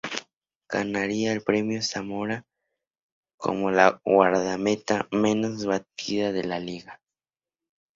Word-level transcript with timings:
Ganaría 0.67 1.31
el 1.31 1.43
Premio 1.43 1.79
Zamora 1.83 2.47
como 3.37 3.69
la 3.69 4.01
guardameta 4.03 5.07
menos 5.11 5.63
batida 5.67 6.31
de 6.31 6.43
la 6.43 6.57
liga. 6.59 6.99